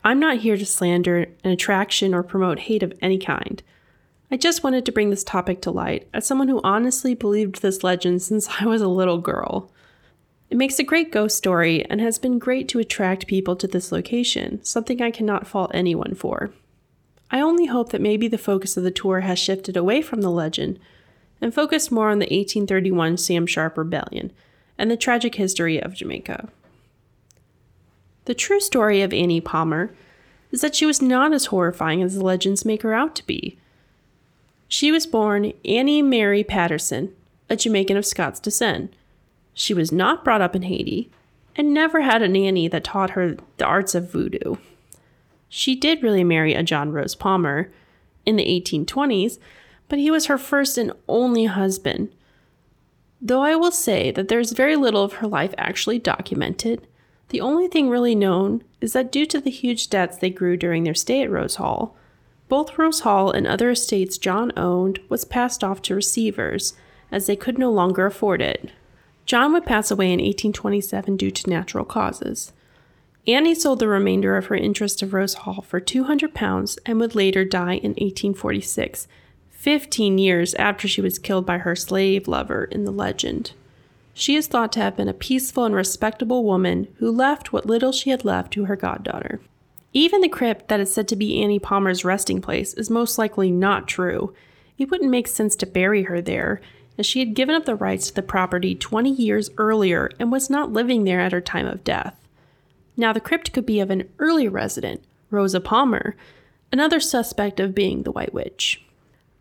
I'm 0.04 0.20
not 0.20 0.38
here 0.38 0.58
to 0.58 0.66
slander 0.66 1.28
an 1.44 1.52
attraction 1.52 2.14
or 2.14 2.24
promote 2.24 2.60
hate 2.60 2.84
of 2.84 2.94
any 3.02 3.18
kind. 3.18 3.64
I 4.30 4.38
just 4.38 4.64
wanted 4.64 4.86
to 4.86 4.92
bring 4.92 5.10
this 5.10 5.24
topic 5.24 5.62
to 5.62 5.72
light 5.72 6.08
as 6.14 6.26
someone 6.26 6.48
who 6.48 6.62
honestly 6.64 7.16
believed 7.16 7.62
this 7.62 7.84
legend 7.84 8.22
since 8.22 8.48
I 8.60 8.66
was 8.66 8.82
a 8.82 8.88
little 8.88 9.18
girl. 9.18 9.72
It 10.54 10.58
makes 10.58 10.78
a 10.78 10.84
great 10.84 11.12
ghost 11.12 11.36
story 11.36 11.84
and 11.86 12.00
has 12.00 12.20
been 12.20 12.38
great 12.38 12.68
to 12.68 12.78
attract 12.78 13.26
people 13.26 13.56
to 13.56 13.66
this 13.66 13.92
location, 13.92 14.64
something 14.64 15.02
I 15.02 15.10
cannot 15.10 15.48
fault 15.48 15.72
anyone 15.74 16.14
for. 16.14 16.52
I 17.32 17.42
only 17.42 17.66
hope 17.66 17.90
that 17.90 18.02
maybe 18.02 18.28
the 18.28 18.38
focus 18.38 18.78
of 18.78 18.84
the 18.84 18.92
tour 18.92 19.22
has 19.22 19.40
shifted 19.40 19.76
away 19.76 20.04
from 20.04 20.22
the 20.22 20.30
legend 20.30 20.80
and 21.42 21.56
focused 21.56 21.92
more 21.92 22.12
on 22.12 22.20
the 22.20 22.26
1831 22.26 23.18
Sam 23.18 23.48
Sharpe 23.48 23.80
Rebellion 23.80 24.32
and 24.78 24.92
the 24.92 24.96
tragic 24.96 25.34
history 25.34 25.82
of 25.82 25.96
Jamaica. 25.96 26.50
The 28.26 28.36
true 28.36 28.60
story 28.60 29.02
of 29.02 29.12
Annie 29.12 29.42
Palmer 29.42 29.92
is 30.52 30.62
that 30.62 30.76
she 30.76 30.86
was 30.86 31.02
not 31.02 31.34
as 31.34 31.48
horrifying 31.48 32.04
as 32.04 32.14
the 32.14 32.24
legends 32.24 32.64
make 32.64 32.84
her 32.84 32.94
out 32.94 33.16
to 33.16 33.26
be. 33.26 33.58
She 34.68 34.92
was 34.92 35.08
born 35.08 35.54
Annie 35.66 36.04
Mary 36.04 36.44
Patterson, 36.44 37.12
a 37.50 37.56
Jamaican 37.56 37.98
of 37.98 38.06
Scots 38.06 38.40
descent. 38.40 38.94
She 39.54 39.74
was 39.74 39.92
not 39.92 40.24
brought 40.24 40.42
up 40.42 40.56
in 40.56 40.64
Haiti 40.64 41.12
and 41.56 41.74
never 41.74 42.02
had 42.02 42.22
a 42.22 42.28
nanny 42.28 42.68
that 42.68 42.84
taught 42.84 43.12
her 43.12 43.38
the 43.58 43.66
arts 43.66 43.94
of 43.96 44.12
voodoo. 44.12 44.56
She 45.50 45.76
did 45.76 46.02
really 46.02 46.24
marry 46.24 46.54
a 46.54 46.64
John 46.64 46.92
Rose 46.92 47.14
Palmer 47.14 47.72
in 48.26 48.38
the 48.38 48.46
1820s, 48.46 49.38
but 49.88 50.00
he 50.00 50.10
was 50.10 50.26
her 50.26 50.38
first 50.38 50.78
and 50.78 50.92
only 51.08 51.46
husband. 51.46 52.10
Though 53.22 53.42
I 53.42 53.56
will 53.56 53.72
say 53.72 54.12
that 54.12 54.28
there's 54.28 54.52
very 54.52 54.76
little 54.76 55.04
of 55.04 55.14
her 55.14 55.28
life 55.28 55.54
actually 55.58 56.00
documented, 56.00 56.88
the 57.30 57.42
only 57.42 57.68
thing 57.68 57.90
really 57.90 58.16
known 58.16 58.64
is 58.82 58.94
that 58.94 59.12
due 59.12 59.26
to 59.28 59.40
the 59.40 59.50
huge 59.50 59.90
debts 59.90 60.18
they 60.18 60.30
grew 60.30 60.58
during 60.58 60.84
their 60.84 60.94
stay 60.94 61.22
at 61.22 61.32
Rose 61.32 61.56
Hall, 61.56 61.96
both 62.50 62.78
Rose 62.78 63.02
Hall 63.02 63.32
and 63.32 63.48
other 63.48 63.70
estates 63.70 64.18
John 64.18 64.52
owned 64.58 65.00
was 65.10 65.26
passed 65.26 65.64
off 65.64 65.82
to 65.84 65.96
receivers, 65.96 66.74
as 67.12 67.26
they 67.26 67.36
could 67.36 67.58
no 67.58 67.72
longer 67.72 68.06
afford 68.06 68.42
it. 68.42 68.72
John 69.26 69.54
would 69.54 69.66
pass 69.66 69.90
away 69.90 70.08
in 70.08 70.20
1827 70.20 71.18
due 71.18 71.32
to 71.32 71.50
natural 71.50 71.86
causes. 71.86 72.52
Annie 73.26 73.56
sold 73.56 73.80
the 73.80 73.88
remainder 73.88 74.36
of 74.36 74.48
her 74.48 74.56
interest 74.56 75.02
of 75.02 75.14
Rose 75.14 75.34
Hall 75.36 75.62
for 75.62 75.80
200 75.80 76.34
pounds 76.34 76.78
and 76.86 77.00
would 77.00 77.16
later 77.16 77.46
die 77.46 77.76
in 77.76 77.92
1846, 77.92 79.08
15 79.52 80.18
years 80.18 80.54
after 80.56 80.90
she 80.90 81.00
was 81.00 81.20
killed 81.20 81.46
by 81.46 81.60
her 81.60 81.76
slave 81.76 82.28
lover 82.28 82.66
in 82.66 82.84
the 82.84 82.92
legend. 82.92 83.54
She 84.14 84.36
is 84.36 84.48
thought 84.48 84.74
to 84.74 84.82
have 84.82 84.98
been 84.98 85.08
a 85.08 85.14
peaceful 85.14 85.64
and 85.64 85.74
respectable 85.74 86.44
woman 86.44 86.90
who 86.98 87.10
left 87.10 87.54
what 87.54 87.66
little 87.66 87.94
she 87.94 88.10
had 88.10 88.26
left 88.26 88.52
to 88.54 88.66
her 88.66 88.76
goddaughter. 88.76 89.40
Even 89.94 90.22
the 90.22 90.30
crypt 90.30 90.68
that 90.68 90.80
is 90.80 90.94
said 90.94 91.08
to 91.08 91.16
be 91.16 91.42
Annie 91.42 91.60
Palmer's 91.60 92.04
resting 92.04 92.42
place 92.42 92.74
is 92.74 92.90
most 92.90 93.18
likely 93.18 93.52
not 93.52 93.88
true. 93.88 94.34
It 94.78 94.92
wouldn't 94.92 95.10
make 95.10 95.28
sense 95.28 95.56
to 95.58 95.66
bury 95.66 96.04
her 96.04 96.20
there, 96.20 96.62
as 96.98 97.06
she 97.06 97.20
had 97.20 97.34
given 97.34 97.56
up 97.56 97.66
the 97.66 97.76
rights 97.76 98.08
to 98.08 98.14
the 98.14 98.22
property 98.22 98.76
20 98.76 99.12
years 99.12 99.50
earlier 99.58 100.10
and 100.20 100.32
was 100.32 100.50
not 100.50 100.72
living 100.72 101.04
there 101.04 101.20
at 101.20 101.32
her 101.32 101.42
time 101.42 101.68
of 101.68 101.84
death. 101.84 102.16
Now, 102.96 103.14
the 103.14 103.20
crypt 103.20 103.54
could 103.54 103.66
be 103.66 103.80
of 103.80 103.90
an 103.90 104.10
early 104.20 104.48
resident, 104.48 105.04
Rosa 105.32 105.60
Palmer, 105.60 106.16
another 106.72 107.00
suspect 107.00 107.60
of 107.60 107.76
being 107.76 108.04
the 108.04 108.12
White 108.12 108.34
Witch. 108.34 108.84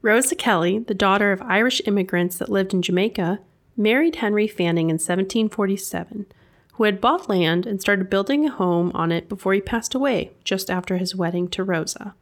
Rosa 0.00 0.34
Kelly, 0.34 0.78
the 0.78 0.94
daughter 0.94 1.32
of 1.32 1.42
Irish 1.42 1.80
immigrants 1.86 2.36
that 2.38 2.48
lived 2.48 2.74
in 2.74 2.82
Jamaica, 2.82 3.40
married 3.76 4.16
Henry 4.16 4.48
Fanning 4.48 4.90
in 4.90 4.94
1747, 4.94 6.26
who 6.74 6.84
had 6.84 7.00
bought 7.00 7.28
land 7.28 7.66
and 7.66 7.80
started 7.80 8.10
building 8.10 8.46
a 8.46 8.50
home 8.50 8.90
on 8.94 9.12
it 9.12 9.28
before 9.28 9.52
he 9.52 9.60
passed 9.60 9.94
away 9.94 10.32
just 10.44 10.70
after 10.70 10.96
his 10.96 11.14
wedding 11.14 11.48
to 11.48 11.62
Rosa. 11.62 12.14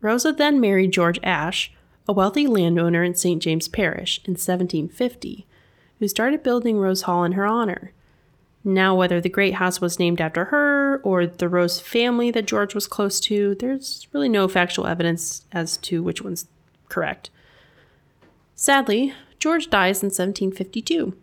Rosa 0.00 0.32
then 0.32 0.60
married 0.60 0.92
George 0.92 1.18
Ashe, 1.22 1.72
a 2.08 2.12
wealthy 2.12 2.46
landowner 2.46 3.04
in 3.04 3.14
St. 3.14 3.42
James 3.42 3.68
Parish, 3.68 4.18
in 4.24 4.32
1750, 4.32 5.46
who 5.98 6.08
started 6.08 6.42
building 6.42 6.78
Rose 6.78 7.02
Hall 7.02 7.22
in 7.22 7.32
her 7.32 7.44
honor. 7.44 7.92
Now, 8.64 8.94
whether 8.94 9.20
the 9.20 9.28
great 9.28 9.54
house 9.54 9.80
was 9.80 9.98
named 9.98 10.20
after 10.20 10.46
her 10.46 11.00
or 11.04 11.26
the 11.26 11.48
Rose 11.48 11.80
family 11.80 12.30
that 12.30 12.46
George 12.46 12.74
was 12.74 12.86
close 12.86 13.20
to, 13.20 13.54
there's 13.56 14.08
really 14.12 14.28
no 14.28 14.48
factual 14.48 14.86
evidence 14.86 15.44
as 15.52 15.76
to 15.78 16.02
which 16.02 16.22
one's 16.22 16.46
correct. 16.88 17.30
Sadly, 18.54 19.12
George 19.38 19.70
dies 19.70 20.02
in 20.02 20.06
1752, 20.06 21.14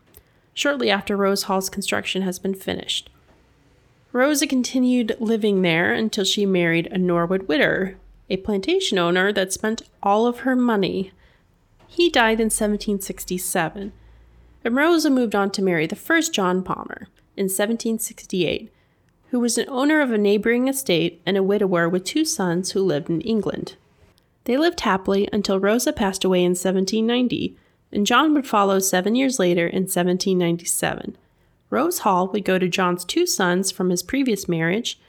shortly 0.54 0.90
after 0.90 1.18
Rose 1.18 1.44
Hall's 1.44 1.70
construction 1.70 2.22
has 2.22 2.40
been 2.40 2.56
finished. 2.56 3.10
Rosa 4.12 4.48
continued 4.48 5.18
living 5.20 5.62
there 5.62 5.92
until 5.92 6.24
she 6.24 6.46
married 6.46 6.88
a 6.88 6.98
Norwood 6.98 7.50
Witter, 7.50 7.98
a 8.30 8.38
plantation 8.38 8.98
owner 8.98 9.32
that 9.32 9.54
spent 9.54 9.84
all 10.02 10.28
of 10.28 10.40
her 10.40 10.56
money. 10.56 11.12
He 11.88 12.10
died 12.10 12.40
in 12.40 12.48
1767, 12.48 13.94
and 14.64 14.76
Rosa 14.76 15.10
moved 15.10 15.36
on 15.36 15.52
to 15.52 15.62
marry 15.62 15.88
the 15.88 15.96
first 15.96 16.34
John 16.34 16.64
Palmer 16.64 17.08
in 17.38 17.46
1768, 17.46 18.72
who 19.30 19.40
was 19.40 19.58
an 19.58 19.70
owner 19.70 20.02
of 20.02 20.12
a 20.12 20.18
neighboring 20.18 20.68
estate 20.68 21.22
and 21.26 21.38
a 21.38 21.44
widower 21.44 21.88
with 21.88 22.04
two 22.04 22.26
sons 22.26 22.72
who 22.72 22.82
lived 22.82 23.10
in 23.10 23.22
England. 23.22 23.76
They 24.46 24.58
lived 24.58 24.82
happily 24.82 25.28
until 25.34 25.60
Rosa 25.60 25.92
passed 25.92 26.24
away 26.24 26.40
in 26.40 26.52
1790, 26.52 27.58
and 27.92 28.06
John 28.06 28.34
would 28.34 28.48
follow 28.48 28.80
seven 28.80 29.16
years 29.16 29.40
later 29.40 29.68
in 29.68 29.84
1797. 29.84 31.18
Rose 31.70 32.00
Hall 32.00 32.28
would 32.28 32.46
go 32.46 32.60
to 32.60 32.68
John's 32.68 33.04
two 33.04 33.26
sons 33.26 33.72
from 33.72 33.90
his 33.90 34.04
previous 34.04 34.48
marriage, 34.48 35.00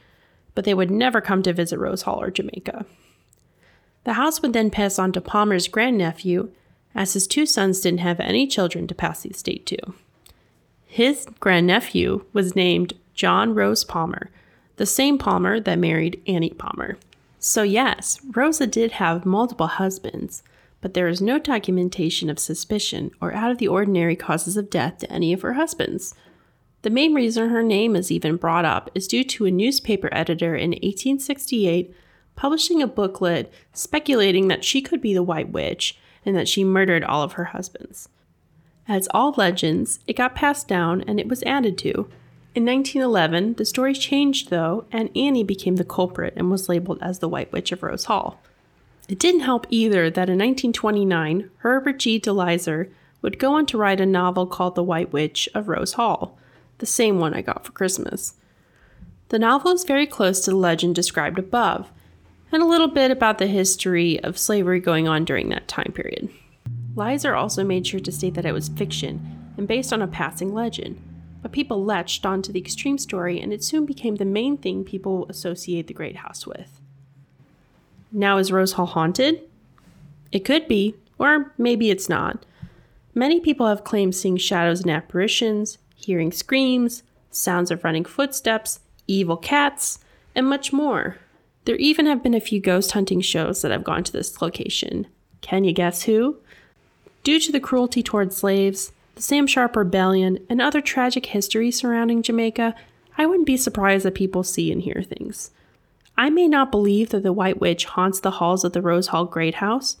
but 0.55 0.65
they 0.65 0.73
would 0.73 0.91
never 0.91 1.21
come 1.21 1.43
to 1.43 1.53
visit 1.53 1.79
Rose 1.79 2.01
Hall 2.03 2.21
or 2.21 2.31
Jamaica. 2.31 2.85
The 4.07 4.13
house 4.13 4.41
would 4.41 4.53
then 4.53 4.69
pass 4.69 4.97
on 4.97 5.11
to 5.11 5.19
Palmer's 5.19 5.67
grandnephew, 5.67 6.51
as 6.95 7.11
his 7.11 7.27
two 7.27 7.45
sons 7.45 7.81
didn't 7.81 7.99
have 7.99 8.21
any 8.21 8.47
children 8.47 8.87
to 8.87 8.95
pass 8.95 9.23
the 9.23 9.31
estate 9.31 9.65
to. 9.65 9.77
His 10.85 11.27
grandnephew 11.41 12.23
was 12.31 12.55
named 12.55 12.93
John 13.15 13.53
Rose 13.53 13.83
Palmer, 13.83 14.29
the 14.77 14.85
same 14.85 15.17
Palmer 15.17 15.59
that 15.59 15.77
married 15.77 16.21
Annie 16.25 16.51
Palmer. 16.51 16.97
So, 17.39 17.63
yes, 17.63 18.21
Rosa 18.33 18.65
did 18.65 18.93
have 18.93 19.25
multiple 19.25 19.67
husbands, 19.67 20.41
but 20.79 20.93
there 20.93 21.09
is 21.09 21.21
no 21.21 21.37
documentation 21.37 22.29
of 22.29 22.39
suspicion 22.39 23.11
or 23.19 23.33
out 23.33 23.51
of 23.51 23.57
the 23.57 23.67
ordinary 23.67 24.15
causes 24.15 24.55
of 24.55 24.69
death 24.69 24.99
to 24.99 25.11
any 25.11 25.33
of 25.33 25.41
her 25.41 25.55
husbands. 25.55 26.15
The 26.83 26.89
main 26.89 27.13
reason 27.13 27.49
her 27.49 27.61
name 27.61 27.93
is 27.93 28.09
even 28.09 28.37
brought 28.37 28.63
up 28.63 28.89
is 28.95 29.05
due 29.05 29.25
to 29.25 29.47
a 29.47 29.51
newspaper 29.51 30.07
editor 30.13 30.55
in 30.55 30.69
1868 30.69 31.93
publishing 32.37 32.81
a 32.81 32.87
booklet 32.87 33.51
speculating 33.73 34.47
that 34.47 34.63
she 34.63 34.81
could 34.81 35.01
be 35.01 35.13
the 35.13 35.21
White 35.21 35.51
Witch 35.51 35.97
and 36.25 36.37
that 36.37 36.47
she 36.47 36.63
murdered 36.63 37.03
all 37.03 37.23
of 37.23 37.33
her 37.33 37.45
husbands. 37.45 38.07
As 38.87 39.09
all 39.11 39.33
legends, 39.35 39.99
it 40.07 40.15
got 40.15 40.35
passed 40.35 40.69
down 40.69 41.01
and 41.01 41.19
it 41.19 41.27
was 41.27 41.43
added 41.43 41.77
to, 41.79 42.09
in 42.57 42.65
1911, 42.65 43.55
the 43.55 43.65
story 43.65 43.93
changed 43.93 44.49
though, 44.49 44.85
and 44.91 45.15
Annie 45.15 45.43
became 45.43 45.75
the 45.75 45.83
culprit 45.83 46.33
and 46.35 46.49
was 46.49 46.67
labeled 46.67 46.97
as 47.01 47.19
the 47.19 47.29
White 47.29 47.51
Witch 47.51 47.71
of 47.71 47.83
Rose 47.83 48.05
Hall. 48.05 48.41
It 49.07 49.19
didn't 49.19 49.41
help 49.41 49.67
either 49.69 50.09
that 50.09 50.29
in 50.29 50.39
1929, 50.39 51.51
Herbert 51.57 51.99
G. 51.99 52.17
de 52.17 52.33
Lisser 52.33 52.89
would 53.21 53.37
go 53.37 53.53
on 53.53 53.65
to 53.67 53.77
write 53.77 54.01
a 54.01 54.05
novel 54.05 54.47
called 54.47 54.73
The 54.75 54.83
White 54.83 55.13
Witch 55.13 55.47
of 55.53 55.67
Rose 55.67 55.93
Hall, 55.93 56.37
the 56.79 56.85
same 56.85 57.19
one 57.19 57.33
I 57.33 57.41
got 57.41 57.65
for 57.65 57.71
Christmas. 57.73 58.33
The 59.29 59.37
novel 59.37 59.71
is 59.71 59.83
very 59.83 60.07
close 60.07 60.39
to 60.41 60.51
the 60.51 60.57
legend 60.57 60.95
described 60.95 61.37
above, 61.37 61.91
and 62.51 62.61
a 62.61 62.65
little 62.67 62.87
bit 62.87 63.11
about 63.11 63.37
the 63.37 63.47
history 63.47 64.19
of 64.23 64.37
slavery 64.37 64.79
going 64.79 65.07
on 65.07 65.25
during 65.25 65.49
that 65.49 65.67
time 65.67 65.91
period. 65.93 66.29
Lisser 66.95 67.35
also 67.35 67.63
made 67.63 67.85
sure 67.85 67.99
to 67.99 68.11
state 68.11 68.33
that 68.33 68.45
it 68.45 68.53
was 68.53 68.69
fiction 68.69 69.53
and 69.57 69.67
based 69.67 69.93
on 69.93 70.01
a 70.01 70.07
passing 70.07 70.53
legend, 70.53 71.01
but 71.41 71.51
people 71.51 71.83
latched 71.83 72.25
onto 72.25 72.51
the 72.51 72.59
extreme 72.59 72.97
story 72.97 73.39
and 73.39 73.53
it 73.53 73.63
soon 73.63 73.85
became 73.85 74.15
the 74.15 74.25
main 74.25 74.57
thing 74.57 74.83
people 74.83 75.25
associate 75.29 75.87
the 75.87 75.93
Great 75.93 76.17
House 76.17 76.47
with. 76.47 76.81
Now, 78.11 78.37
is 78.37 78.51
Rose 78.51 78.73
Hall 78.73 78.85
haunted? 78.85 79.41
It 80.31 80.45
could 80.45 80.67
be, 80.67 80.95
or 81.19 81.53
maybe 81.57 81.89
it's 81.89 82.09
not. 82.09 82.45
Many 83.13 83.39
people 83.39 83.67
have 83.67 83.83
claimed 83.83 84.15
seeing 84.15 84.37
shadows 84.37 84.81
and 84.81 84.91
apparitions, 84.91 85.77
hearing 85.95 86.31
screams, 86.31 87.03
sounds 87.31 87.71
of 87.71 87.83
running 87.83 88.05
footsteps, 88.05 88.79
evil 89.07 89.37
cats, 89.37 89.99
and 90.35 90.47
much 90.47 90.71
more. 90.71 91.17
There 91.67 91.75
even 91.75 92.05
have 92.05 92.23
been 92.23 92.33
a 92.33 92.39
few 92.39 92.61
ghost 92.61 92.93
hunting 92.93 93.19
shows 93.19 93.61
that 93.61 93.71
have 93.71 93.83
gone 93.83 94.05
to 94.05 94.11
this 94.13 94.41
location. 94.41 95.05
Can 95.41 95.65
you 95.65 95.73
guess 95.73 96.03
who? 96.03 96.37
Due 97.25 97.41
to 97.41 97.51
the 97.51 97.59
cruelty 97.59 98.01
toward 98.01 98.31
slaves, 98.31 98.93
the 99.15 99.21
Sam 99.21 99.45
Sharpe 99.45 99.75
Rebellion, 99.75 100.39
and 100.49 100.61
other 100.61 100.79
tragic 100.79 101.25
history 101.25 101.69
surrounding 101.69 102.23
Jamaica, 102.23 102.73
I 103.17 103.25
wouldn't 103.25 103.47
be 103.47 103.57
surprised 103.57 104.05
that 104.05 104.15
people 104.15 104.45
see 104.45 104.71
and 104.71 104.81
hear 104.81 105.03
things. 105.03 105.51
I 106.17 106.29
may 106.29 106.47
not 106.47 106.71
believe 106.71 107.09
that 107.09 107.23
the 107.23 107.33
White 107.33 107.59
Witch 107.59 107.83
haunts 107.83 108.21
the 108.21 108.31
halls 108.31 108.63
of 108.63 108.71
the 108.71 108.81
Rose 108.81 109.07
Hall 109.07 109.25
Great 109.25 109.55
House, 109.55 109.97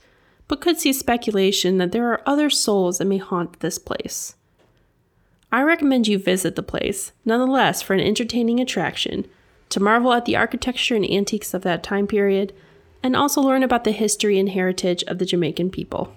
but 0.47 0.61
could 0.61 0.79
see 0.79 0.93
speculation 0.93 1.79
that 1.79 1.91
there 1.91 2.09
are 2.09 2.21
other 2.25 2.49
souls 2.49 2.99
that 2.99 3.05
may 3.07 3.17
haunt 3.17 3.59
this 3.59 3.77
place. 3.77 4.35
I 5.51 5.63
recommend 5.63 6.07
you 6.07 6.17
visit 6.17 6.55
the 6.55 6.63
place, 6.63 7.11
nonetheless, 7.25 7.81
for 7.81 7.93
an 7.93 7.99
entertaining 7.99 8.61
attraction, 8.61 9.27
to 9.69 9.79
marvel 9.79 10.13
at 10.13 10.25
the 10.25 10.35
architecture 10.35 10.95
and 10.95 11.09
antiques 11.09 11.53
of 11.53 11.63
that 11.63 11.83
time 11.83 12.07
period, 12.07 12.53
and 13.03 13.15
also 13.15 13.41
learn 13.41 13.63
about 13.63 13.83
the 13.83 13.91
history 13.91 14.39
and 14.39 14.49
heritage 14.49 15.03
of 15.03 15.17
the 15.17 15.25
Jamaican 15.25 15.69
people. 15.69 16.13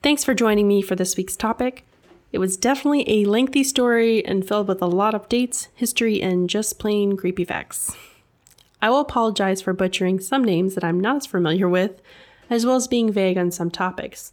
Thanks 0.00 0.24
for 0.24 0.32
joining 0.32 0.68
me 0.68 0.80
for 0.80 0.94
this 0.94 1.16
week's 1.16 1.36
topic. 1.36 1.84
It 2.30 2.38
was 2.38 2.58
definitely 2.58 3.04
a 3.08 3.24
lengthy 3.24 3.64
story 3.64 4.24
and 4.24 4.46
filled 4.46 4.68
with 4.68 4.82
a 4.82 4.86
lot 4.86 5.14
of 5.14 5.28
dates, 5.28 5.68
history, 5.74 6.20
and 6.20 6.50
just 6.50 6.78
plain 6.78 7.16
creepy 7.16 7.44
facts. 7.44 7.96
I 8.82 8.90
will 8.90 9.00
apologize 9.00 9.62
for 9.62 9.72
butchering 9.72 10.20
some 10.20 10.44
names 10.44 10.74
that 10.74 10.84
I'm 10.84 11.00
not 11.00 11.16
as 11.16 11.26
familiar 11.26 11.68
with, 11.68 12.02
as 12.50 12.66
well 12.66 12.76
as 12.76 12.86
being 12.86 13.12
vague 13.12 13.38
on 13.38 13.50
some 13.50 13.70
topics. 13.70 14.32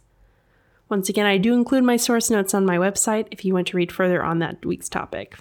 Once 0.88 1.08
again, 1.08 1.26
I 1.26 1.38
do 1.38 1.52
include 1.52 1.84
my 1.84 1.96
source 1.96 2.30
notes 2.30 2.54
on 2.54 2.64
my 2.64 2.76
website 2.76 3.26
if 3.30 3.44
you 3.44 3.54
want 3.54 3.66
to 3.68 3.76
read 3.76 3.90
further 3.90 4.22
on 4.22 4.38
that 4.38 4.64
week's 4.64 4.88
topic. 4.88 5.36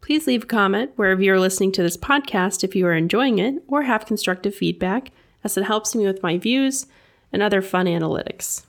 Please 0.00 0.26
leave 0.26 0.44
a 0.44 0.46
comment 0.46 0.92
wherever 0.94 1.20
you're 1.20 1.40
listening 1.40 1.72
to 1.72 1.82
this 1.82 1.96
podcast 1.96 2.62
if 2.62 2.76
you 2.76 2.86
are 2.86 2.94
enjoying 2.94 3.38
it 3.38 3.62
or 3.66 3.82
have 3.82 4.06
constructive 4.06 4.54
feedback, 4.54 5.10
as 5.42 5.56
it 5.56 5.64
helps 5.64 5.94
me 5.94 6.06
with 6.06 6.22
my 6.22 6.38
views 6.38 6.86
and 7.32 7.42
other 7.42 7.60
fun 7.60 7.86
analytics. 7.86 8.66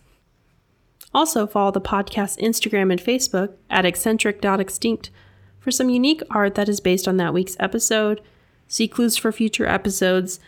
Also, 1.13 1.47
follow 1.47 1.71
the 1.71 1.81
podcast's 1.81 2.37
Instagram 2.37 2.91
and 2.91 3.01
Facebook 3.01 3.53
at 3.69 3.85
eccentric.extinct 3.85 5.09
for 5.59 5.71
some 5.71 5.89
unique 5.89 6.21
art 6.29 6.55
that 6.55 6.69
is 6.69 6.79
based 6.79 7.07
on 7.07 7.17
that 7.17 7.33
week's 7.33 7.57
episode, 7.59 8.21
see 8.67 8.87
clues 8.87 9.17
for 9.17 9.31
future 9.31 9.65
episodes, 9.65 10.39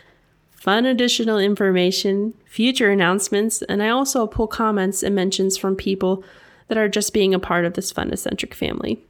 fun 0.50 0.86
additional 0.86 1.38
information, 1.38 2.34
future 2.44 2.90
announcements, 2.90 3.62
and 3.62 3.82
I 3.82 3.88
also 3.88 4.26
pull 4.26 4.46
comments 4.46 5.02
and 5.02 5.14
mentions 5.14 5.56
from 5.56 5.74
people 5.74 6.22
that 6.68 6.78
are 6.78 6.88
just 6.88 7.12
being 7.12 7.34
a 7.34 7.40
part 7.40 7.64
of 7.64 7.74
this 7.74 7.90
fun 7.90 8.12
eccentric 8.12 8.54
family. 8.54 9.04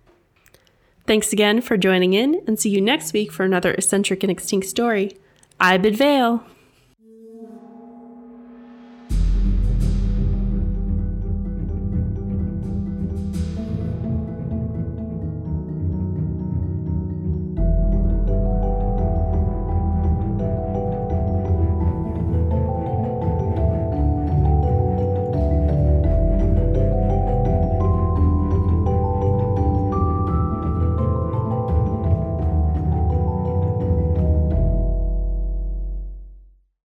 Thanks 1.06 1.32
again 1.32 1.60
for 1.60 1.76
joining 1.76 2.14
in, 2.14 2.42
and 2.46 2.58
see 2.58 2.70
you 2.70 2.80
next 2.80 3.12
week 3.12 3.30
for 3.30 3.44
another 3.44 3.72
eccentric 3.74 4.22
and 4.22 4.30
extinct 4.30 4.66
story. 4.66 5.16
I 5.60 5.76
bid 5.76 5.96
Vale. 5.96 6.44